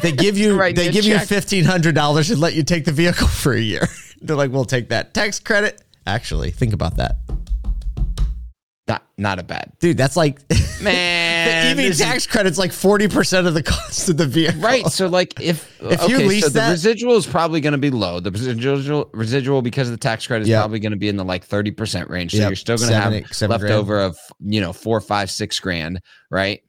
They 0.00 0.12
give 0.12 0.38
you 0.42 0.58
Write 0.58 0.76
they 0.76 0.88
a 0.88 0.92
give 0.92 1.04
you 1.04 1.14
check. 1.16 1.28
fifteen 1.28 1.64
hundred 1.64 1.94
dollars 1.94 2.30
and 2.30 2.40
let 2.40 2.54
you 2.54 2.62
take 2.62 2.84
the 2.86 2.92
vehicle 2.92 3.28
for 3.42 3.52
a 3.52 3.60
year. 3.60 3.86
They're 4.22 4.34
like, 4.34 4.50
we'll 4.50 4.64
take 4.64 4.88
that 4.88 5.12
tax 5.14 5.38
credit. 5.40 5.82
Actually, 6.06 6.50
think 6.50 6.72
about 6.72 6.96
that. 6.96 7.16
Not 8.86 9.02
not 9.16 9.38
a 9.38 9.42
bad 9.42 9.72
dude. 9.80 9.96
That's 9.96 10.14
like 10.16 10.40
man. 10.82 11.76
the 11.76 11.84
EV 11.84 11.96
tax 11.96 12.26
credit's 12.26 12.58
like 12.58 12.70
forty 12.72 13.08
percent 13.08 13.46
of 13.46 13.54
the 13.54 13.62
cost 13.72 14.10
of 14.10 14.18
the 14.18 14.26
vehicle. 14.26 14.60
Right. 14.60 14.86
So 14.88 15.06
like 15.06 15.40
if 15.40 15.70
If 15.84 16.02
okay, 16.02 16.08
you 16.12 16.18
lease 16.28 16.44
so 16.44 16.50
the 16.50 16.68
residual 16.70 17.16
is 17.16 17.26
probably 17.26 17.60
going 17.62 17.72
to 17.72 17.78
be 17.78 17.90
low. 17.90 18.20
The 18.20 18.30
residual 18.30 19.08
residual 19.14 19.62
because 19.62 19.88
of 19.88 19.92
the 19.92 19.98
tax 19.98 20.26
credit 20.26 20.42
is 20.42 20.48
Yep. 20.48 20.60
probably 20.60 20.80
going 20.80 20.92
to 20.92 20.98
be 20.98 21.08
in 21.08 21.16
the 21.16 21.24
like 21.24 21.44
thirty 21.44 21.70
percent 21.70 22.10
range. 22.10 22.32
So 22.32 22.38
Yep. 22.38 22.48
you're 22.50 22.56
still 22.56 22.76
going 22.76 22.90
to 22.90 22.96
have 22.98 23.12
eight, 23.14 23.26
grand. 23.30 23.50
leftover 23.50 24.00
of 24.00 24.18
you 24.40 24.60
know 24.60 24.72
four, 24.74 25.00
five, 25.00 25.30
six 25.30 25.58
grand, 25.60 26.00
right? 26.30 26.60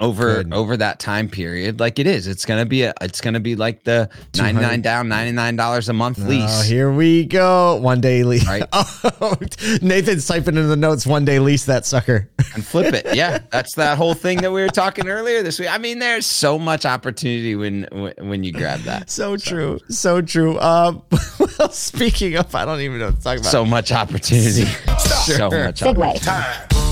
Over 0.00 0.42
Good. 0.42 0.52
over 0.52 0.76
that 0.78 0.98
time 0.98 1.28
period, 1.28 1.78
like 1.78 2.00
it 2.00 2.08
is, 2.08 2.26
it's 2.26 2.44
gonna 2.44 2.66
be 2.66 2.82
a, 2.82 2.92
it's 3.00 3.20
gonna 3.20 3.38
be 3.38 3.54
like 3.54 3.84
the 3.84 4.08
99 4.36 4.82
down, 4.82 5.08
ninety 5.08 5.30
nine 5.30 5.54
dollars 5.54 5.88
a 5.88 5.92
month 5.92 6.18
Oh, 6.20 6.26
lease. 6.26 6.64
here 6.64 6.90
we 6.90 7.24
go. 7.24 7.76
One 7.76 8.00
day 8.00 8.24
lease. 8.24 8.44
Right. 8.46 8.64
Oh, 9.20 9.36
Nathan's 9.80 10.26
typing 10.26 10.56
in 10.56 10.68
the 10.68 10.74
notes. 10.76 11.06
One 11.06 11.24
day 11.24 11.38
lease 11.38 11.66
that 11.66 11.86
sucker. 11.86 12.28
and 12.54 12.66
flip 12.66 12.92
it. 12.92 13.14
Yeah, 13.14 13.38
that's 13.52 13.74
that 13.76 13.96
whole 13.96 14.14
thing 14.14 14.38
that 14.42 14.50
we 14.50 14.60
were 14.62 14.68
talking 14.68 15.08
earlier 15.08 15.44
this 15.44 15.60
week. 15.60 15.72
I 15.72 15.78
mean, 15.78 16.00
there's 16.00 16.26
so 16.26 16.58
much 16.58 16.84
opportunity 16.84 17.54
when 17.54 17.86
when, 17.92 18.14
when 18.18 18.42
you 18.44 18.50
grab 18.52 18.80
that. 18.80 19.08
So 19.10 19.36
true. 19.36 19.78
So 19.90 20.20
true. 20.20 20.58
Um, 20.58 21.02
well, 21.58 21.70
speaking 21.70 22.34
of, 22.36 22.52
I 22.52 22.64
don't 22.64 22.80
even 22.80 22.98
know 22.98 23.06
what 23.06 23.18
to 23.18 23.22
talk 23.22 23.38
about. 23.38 23.50
So 23.52 23.64
much 23.64 23.92
opportunity. 23.92 24.64
So 24.66 25.48
much 25.50 25.82
opportunity. 25.84 26.83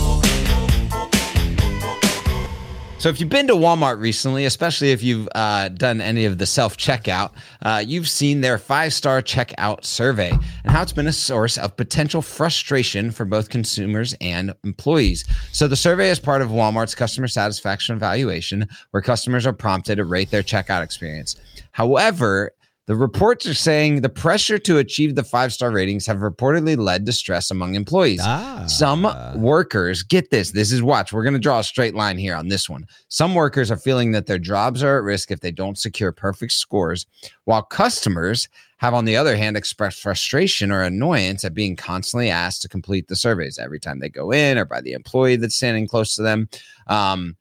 So 3.03 3.09
if 3.09 3.19
you've 3.19 3.29
been 3.29 3.49
to 3.49 3.55
Walmart 3.55 3.99
recently, 3.99 4.45
especially 4.45 4.93
if 4.93 5.03
you've 5.03 5.29
uh, 5.35 5.71
done 5.71 6.01
any 6.01 6.25
of 6.25 6.39
the 6.39 6.47
self 6.47 6.77
checkout, 6.77 7.33
uh, 7.63 7.83
you've 7.85 8.09
seen 8.09 8.43
their 8.43 8.59
five 8.59 8.95
star 8.95 9.21
checkout 9.21 9.85
survey 9.85 10.31
and 10.31 10.71
how 10.71 10.83
it's 10.83 10.93
been 10.93 11.09
a 11.09 11.13
source 11.13 11.59
of 11.59 11.77
potential 11.77 12.23
frustration 12.23 13.11
for 13.11 13.25
both 13.25 13.49
consumers 13.49 14.15
and 14.21 14.55
employees. 14.63 15.25
So 15.51 15.67
the 15.67 15.75
survey 15.75 16.11
is 16.11 16.21
part 16.21 16.43
of 16.43 16.51
Walmart's 16.51 16.95
customer 16.95 17.27
satisfaction 17.27 17.97
evaluation, 17.97 18.69
where 18.93 19.03
customers 19.03 19.49
are 19.49 19.53
prompted 19.53 19.97
to 19.97 20.05
rate 20.05 20.31
their 20.31 20.45
checkout 20.45 20.85
experience. 20.85 21.35
However, 21.73 22.53
the 22.87 22.97
reports 22.97 23.47
are 23.47 23.55
saying 23.55 24.01
the 24.01 24.09
pressure 24.09 24.59
to 24.59 24.79
achieve 24.79 25.15
the 25.15 25.23
five 25.23 25.53
star 25.53 25.71
ratings 25.71 26.05
have 26.07 26.19
reportedly 26.19 26.77
led 26.77 27.07
to 27.07 27.12
stress 27.12 27.51
among 27.51 27.77
employees. 27.77 28.21
Ah. 28.23 28.65
Some 28.67 29.07
workers 29.41 30.03
get 30.03 30.31
this. 30.31 30.51
This 30.51 30.73
is 30.73 30.83
watch. 30.83 31.12
We're 31.12 31.23
going 31.23 31.35
to 31.35 31.39
draw 31.39 31.61
a 31.61 31.65
straight 31.65 31.95
line 31.95 32.19
here 32.19 32.35
on 32.35 32.49
this 32.49 32.69
one. 32.69 32.87
Some 33.07 33.35
workers 33.37 33.71
are 33.71 33.77
feeling 33.77 34.11
that 34.12 34.27
their 34.27 34.39
jobs 34.39 34.83
are 34.83 34.99
at 34.99 35.05
risk 35.05 35.31
if 35.31 35.41
they 35.41 35.53
don't 35.53 35.79
secure 35.79 36.11
perfect 36.11 36.53
scores, 36.53 37.07
while 37.45 37.62
customers 37.62 38.49
have, 38.79 38.95
on 38.95 39.05
the 39.05 39.17
other 39.17 39.37
hand, 39.37 39.57
expressed 39.57 40.01
frustration 40.01 40.73
or 40.73 40.83
annoyance 40.83 41.45
at 41.45 41.55
being 41.55 41.77
constantly 41.77 42.31
asked 42.31 42.62
to 42.62 42.69
complete 42.69 43.07
the 43.07 43.15
surveys 43.15 43.61
every 43.61 43.79
time 43.79 44.01
they 44.01 44.09
go 44.09 44.33
in 44.33 44.59
or 44.59 44.65
by 44.65 44.81
the 44.81 44.93
employee 44.93 45.37
that's 45.37 45.55
standing 45.55 45.87
close 45.87 46.17
to 46.17 46.23
them. 46.23 46.49
Um, 46.89 47.37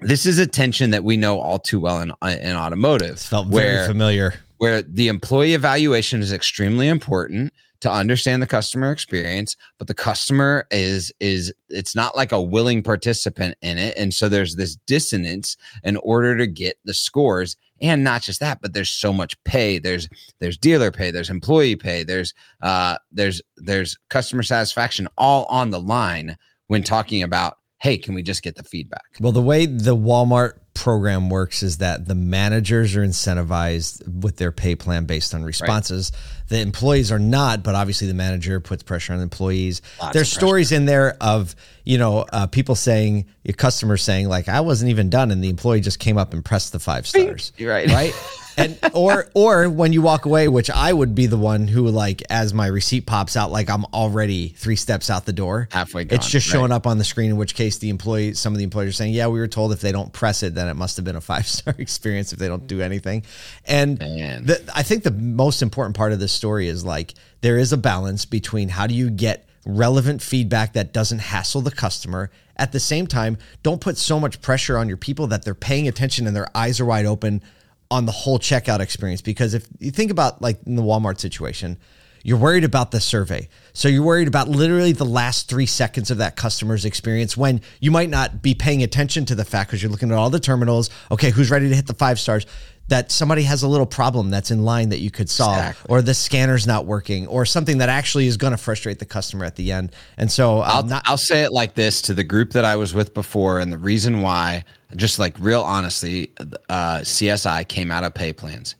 this 0.00 0.26
is 0.26 0.38
a 0.40 0.46
tension 0.46 0.90
that 0.90 1.04
we 1.04 1.16
know 1.16 1.38
all 1.38 1.60
too 1.60 1.78
well 1.78 2.00
in, 2.00 2.12
in 2.40 2.56
automotive 2.56 3.20
felt 3.20 3.46
very 3.46 3.74
where 3.74 3.86
familiar. 3.86 4.34
Where 4.58 4.82
the 4.82 5.08
employee 5.08 5.54
evaluation 5.54 6.20
is 6.20 6.32
extremely 6.32 6.88
important 6.88 7.52
to 7.80 7.92
understand 7.92 8.40
the 8.40 8.46
customer 8.46 8.90
experience 8.90 9.58
but 9.78 9.88
the 9.88 9.94
customer 9.94 10.66
is 10.70 11.12
is 11.20 11.52
it's 11.68 11.94
not 11.94 12.16
like 12.16 12.32
a 12.32 12.40
willing 12.40 12.82
participant 12.82 13.54
in 13.60 13.76
it. 13.76 13.94
And 13.98 14.14
so 14.14 14.28
there's 14.28 14.56
this 14.56 14.76
dissonance 14.86 15.58
in 15.82 15.98
order 15.98 16.34
to 16.38 16.46
get 16.46 16.78
the 16.86 16.94
scores. 16.94 17.58
And 17.82 18.02
not 18.02 18.22
just 18.22 18.40
that 18.40 18.62
but 18.62 18.72
there's 18.72 18.88
so 18.88 19.12
much 19.12 19.36
pay. 19.44 19.78
There's 19.78 20.08
there's 20.40 20.56
dealer 20.56 20.90
pay 20.90 21.10
there's 21.10 21.28
employee 21.28 21.76
pay 21.76 22.04
there's 22.04 22.32
uh 22.62 22.96
there's 23.12 23.42
there's 23.58 23.98
customer 24.08 24.42
satisfaction 24.42 25.06
all 25.18 25.44
on 25.46 25.68
the 25.68 25.80
line 25.80 26.38
when 26.68 26.82
talking 26.82 27.22
about 27.22 27.58
hey 27.80 27.98
can 27.98 28.14
we 28.14 28.22
just 28.22 28.42
get 28.42 28.54
the 28.54 28.64
feedback? 28.64 29.04
Well, 29.20 29.32
the 29.32 29.42
way 29.42 29.66
the 29.66 29.94
Walmart 29.94 30.54
program 30.74 31.30
works 31.30 31.62
is 31.62 31.78
that 31.78 32.06
the 32.06 32.14
managers 32.14 32.96
are 32.96 33.04
incentivized 33.04 34.06
with 34.22 34.36
their 34.36 34.52
pay 34.52 34.74
plan 34.74 35.06
based 35.06 35.34
on 35.34 35.44
responses. 35.44 36.12
The 36.48 36.60
employees 36.60 37.10
are 37.10 37.18
not, 37.18 37.62
but 37.62 37.74
obviously 37.74 38.08
the 38.08 38.14
manager 38.14 38.60
puts 38.60 38.82
pressure 38.82 39.12
on 39.12 39.20
employees. 39.20 39.80
Lots 40.00 40.12
There's 40.12 40.32
stories 40.32 40.72
in 40.72 40.84
there 40.84 41.16
of 41.20 41.54
you 41.84 41.98
know 41.98 42.26
uh, 42.32 42.46
people 42.46 42.74
saying, 42.74 43.26
your 43.42 43.54
customers 43.54 44.02
saying 44.02 44.28
like, 44.28 44.48
I 44.48 44.60
wasn't 44.60 44.90
even 44.90 45.10
done, 45.10 45.30
and 45.30 45.42
the 45.42 45.50
employee 45.50 45.80
just 45.80 45.98
came 45.98 46.18
up 46.18 46.32
and 46.32 46.44
pressed 46.44 46.72
the 46.72 46.78
five 46.78 47.06
stars. 47.06 47.52
You're 47.56 47.70
right. 47.70 47.88
right 47.88 48.14
and 48.56 48.78
or 48.92 49.28
or 49.34 49.68
when 49.68 49.92
you 49.92 50.02
walk 50.02 50.26
away 50.26 50.48
which 50.48 50.70
i 50.70 50.92
would 50.92 51.14
be 51.14 51.26
the 51.26 51.36
one 51.36 51.68
who 51.68 51.88
like 51.88 52.22
as 52.30 52.54
my 52.54 52.66
receipt 52.66 53.02
pops 53.02 53.36
out 53.36 53.50
like 53.50 53.68
i'm 53.70 53.84
already 53.86 54.48
three 54.48 54.76
steps 54.76 55.10
out 55.10 55.26
the 55.26 55.32
door 55.32 55.68
Halfway 55.70 56.04
gone, 56.04 56.16
it's 56.16 56.28
just 56.28 56.46
showing 56.46 56.70
right. 56.70 56.76
up 56.76 56.86
on 56.86 56.98
the 56.98 57.04
screen 57.04 57.30
in 57.30 57.36
which 57.36 57.54
case 57.54 57.78
the 57.78 57.90
employee 57.90 58.34
some 58.34 58.52
of 58.52 58.58
the 58.58 58.64
employers 58.64 58.90
are 58.90 58.92
saying 58.92 59.12
yeah 59.12 59.26
we 59.26 59.38
were 59.38 59.48
told 59.48 59.72
if 59.72 59.80
they 59.80 59.92
don't 59.92 60.12
press 60.12 60.42
it 60.42 60.54
then 60.54 60.68
it 60.68 60.74
must 60.74 60.96
have 60.96 61.04
been 61.04 61.16
a 61.16 61.20
five 61.20 61.46
star 61.46 61.74
experience 61.78 62.32
if 62.32 62.38
they 62.38 62.48
don't 62.48 62.66
do 62.66 62.80
anything 62.80 63.22
and 63.66 63.98
the, 63.98 64.62
i 64.74 64.82
think 64.82 65.02
the 65.02 65.10
most 65.10 65.62
important 65.62 65.96
part 65.96 66.12
of 66.12 66.18
this 66.18 66.32
story 66.32 66.68
is 66.68 66.84
like 66.84 67.14
there 67.40 67.58
is 67.58 67.72
a 67.72 67.76
balance 67.76 68.24
between 68.24 68.68
how 68.68 68.86
do 68.86 68.94
you 68.94 69.10
get 69.10 69.48
relevant 69.66 70.22
feedback 70.22 70.72
that 70.74 70.92
doesn't 70.92 71.20
hassle 71.20 71.60
the 71.60 71.70
customer 71.70 72.30
at 72.56 72.72
the 72.72 72.80
same 72.80 73.06
time 73.06 73.36
don't 73.62 73.80
put 73.80 73.96
so 73.96 74.20
much 74.20 74.40
pressure 74.40 74.76
on 74.76 74.88
your 74.88 74.96
people 74.96 75.26
that 75.26 75.44
they're 75.44 75.54
paying 75.54 75.88
attention 75.88 76.26
and 76.26 76.36
their 76.36 76.48
eyes 76.54 76.80
are 76.80 76.84
wide 76.84 77.06
open 77.06 77.42
on 77.90 78.06
the 78.06 78.12
whole 78.12 78.38
checkout 78.38 78.80
experience 78.80 79.22
because 79.22 79.54
if 79.54 79.66
you 79.78 79.90
think 79.90 80.10
about 80.10 80.42
like 80.42 80.58
in 80.66 80.76
the 80.76 80.82
Walmart 80.82 81.18
situation, 81.18 81.78
you're 82.24 82.38
worried 82.38 82.64
about 82.64 82.90
the 82.90 83.00
survey. 83.00 83.48
So 83.74 83.86
you're 83.86 84.02
worried 84.02 84.28
about 84.28 84.48
literally 84.48 84.92
the 84.92 85.04
last 85.04 85.46
three 85.48 85.66
seconds 85.66 86.10
of 86.10 86.18
that 86.18 86.36
customer's 86.36 86.86
experience 86.86 87.36
when 87.36 87.60
you 87.80 87.90
might 87.90 88.08
not 88.08 88.40
be 88.40 88.54
paying 88.54 88.82
attention 88.82 89.26
to 89.26 89.34
the 89.34 89.44
fact 89.44 89.68
because 89.68 89.82
you're 89.82 89.92
looking 89.92 90.10
at 90.10 90.16
all 90.16 90.30
the 90.30 90.40
terminals. 90.40 90.88
Okay, 91.10 91.30
who's 91.30 91.50
ready 91.50 91.68
to 91.68 91.74
hit 91.74 91.86
the 91.86 91.94
five 91.94 92.18
stars? 92.18 92.46
That 92.88 93.10
somebody 93.10 93.44
has 93.44 93.62
a 93.62 93.68
little 93.68 93.86
problem 93.86 94.28
that's 94.28 94.50
in 94.50 94.62
line 94.62 94.90
that 94.90 94.98
you 95.00 95.10
could 95.10 95.30
solve, 95.30 95.56
Exactly. 95.56 95.86
or 95.88 96.02
the 96.02 96.12
scanner's 96.12 96.66
not 96.66 96.84
working, 96.84 97.26
or 97.28 97.46
something 97.46 97.78
that 97.78 97.88
actually 97.88 98.26
is 98.26 98.36
going 98.36 98.50
to 98.50 98.58
frustrate 98.58 98.98
the 98.98 99.06
customer 99.06 99.46
at 99.46 99.56
the 99.56 99.72
end. 99.72 99.94
And 100.18 100.30
so, 100.30 100.58
I'll, 100.60 100.80
um, 100.80 100.88
not, 100.88 101.02
I'll 101.06 101.16
say 101.16 101.44
it 101.44 101.52
like 101.52 101.74
this 101.74 102.02
to 102.02 102.14
the 102.14 102.24
group 102.24 102.50
that 102.52 102.64
I 102.66 102.76
was 102.76 102.92
with 102.92 103.14
before, 103.14 103.58
and 103.58 103.72
the 103.72 103.78
reason 103.78 104.20
why, 104.20 104.64
just 104.96 105.18
like 105.18 105.34
real 105.38 105.62
honestly, 105.62 106.30
uh, 106.68 106.98
CSI 107.00 107.66
came 107.68 107.90
out 107.90 108.04
of 108.04 108.12
pay 108.12 108.34
plans. 108.34 108.74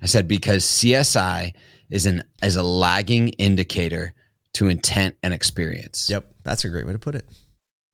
I 0.00 0.06
said 0.06 0.28
because 0.28 0.64
CSI 0.64 1.52
is 1.90 2.06
an 2.06 2.22
is 2.42 2.54
a 2.54 2.62
lagging 2.62 3.30
indicator 3.30 4.14
to 4.54 4.68
intent 4.68 5.16
and 5.24 5.34
experience. 5.34 6.08
yep, 6.08 6.26
that's 6.44 6.64
a 6.64 6.68
great 6.68 6.86
way 6.86 6.92
to 6.92 6.98
put 6.98 7.16
it. 7.16 7.24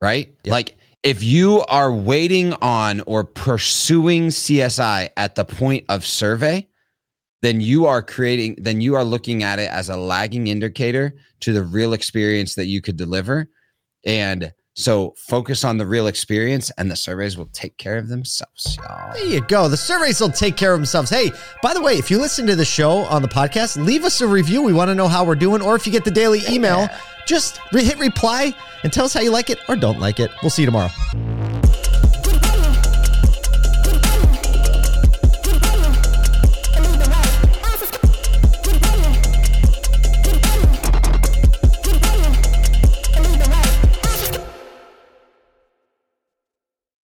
Right? 0.02 0.34
Like 0.44 0.76
if 1.04 1.22
you 1.22 1.60
are 1.68 1.92
waiting 1.92 2.54
on 2.54 3.02
or 3.02 3.24
pursuing 3.24 4.28
CSI 4.28 5.10
at 5.16 5.34
the 5.34 5.44
point 5.44 5.84
of 5.90 6.04
survey, 6.04 6.66
then 7.42 7.60
you 7.60 7.84
are 7.84 8.02
creating, 8.02 8.56
then 8.58 8.80
you 8.80 8.94
are 8.94 9.04
looking 9.04 9.42
at 9.42 9.58
it 9.58 9.70
as 9.70 9.90
a 9.90 9.96
lagging 9.96 10.46
indicator 10.46 11.14
to 11.40 11.52
the 11.52 11.62
real 11.62 11.92
experience 11.92 12.54
that 12.54 12.66
you 12.66 12.80
could 12.80 12.96
deliver. 12.96 13.50
And 14.06 14.50
so 14.76 15.14
focus 15.18 15.62
on 15.62 15.76
the 15.76 15.86
real 15.86 16.06
experience 16.06 16.72
and 16.78 16.90
the 16.90 16.96
surveys 16.96 17.36
will 17.36 17.50
take 17.52 17.76
care 17.76 17.98
of 17.98 18.08
themselves, 18.08 18.76
y'all. 18.76 19.12
There 19.12 19.26
you 19.26 19.42
go. 19.42 19.68
The 19.68 19.76
surveys 19.76 20.20
will 20.20 20.30
take 20.30 20.56
care 20.56 20.72
of 20.72 20.78
themselves. 20.78 21.10
Hey, 21.10 21.30
by 21.62 21.74
the 21.74 21.82
way, 21.82 21.92
if 21.92 22.10
you 22.10 22.18
listen 22.18 22.46
to 22.46 22.56
the 22.56 22.64
show 22.64 23.04
on 23.04 23.20
the 23.20 23.28
podcast, 23.28 23.76
leave 23.84 24.04
us 24.04 24.22
a 24.22 24.26
review. 24.26 24.62
We 24.62 24.72
want 24.72 24.88
to 24.88 24.94
know 24.94 25.06
how 25.06 25.22
we're 25.22 25.34
doing. 25.34 25.60
Or 25.60 25.76
if 25.76 25.86
you 25.86 25.92
get 25.92 26.04
the 26.04 26.10
daily 26.10 26.40
email, 26.48 26.88
just 27.26 27.58
hit 27.72 27.98
reply 27.98 28.54
and 28.82 28.92
tell 28.92 29.04
us 29.04 29.14
how 29.14 29.20
you 29.20 29.30
like 29.30 29.50
it 29.50 29.58
or 29.68 29.76
don't 29.76 30.00
like 30.00 30.20
it. 30.20 30.30
We'll 30.42 30.50
see 30.50 30.62
you 30.62 30.66
tomorrow. 30.66 30.90